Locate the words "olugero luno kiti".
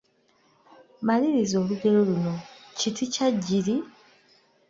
1.63-3.05